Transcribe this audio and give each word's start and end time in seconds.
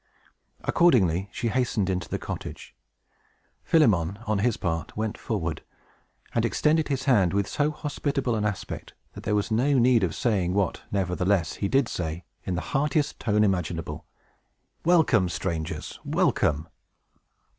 Accordingly, 0.63 1.29
she 1.31 1.49
hastened 1.49 1.87
into 1.87 2.09
the 2.09 2.17
cottage. 2.17 2.73
Philemon, 3.63 4.17
on 4.25 4.39
his 4.39 4.57
part, 4.57 4.97
went 4.97 5.15
forward, 5.15 5.61
and 6.33 6.43
extended 6.43 6.87
his 6.87 7.03
hand 7.03 7.33
with 7.33 7.47
so 7.47 7.69
hospitable 7.69 8.33
an 8.35 8.43
aspect 8.43 8.95
that 9.13 9.25
there 9.25 9.35
was 9.35 9.51
no 9.51 9.77
need 9.77 10.01
of 10.03 10.15
saying 10.15 10.55
what 10.55 10.81
nevertheless 10.91 11.57
he 11.57 11.67
did 11.67 11.87
say, 11.87 12.25
in 12.45 12.55
the 12.55 12.61
heartiest 12.73 13.19
tone 13.19 13.43
imaginable, 13.43 14.07
"Welcome, 14.83 15.29
strangers! 15.29 15.99
welcome!" 16.03 16.67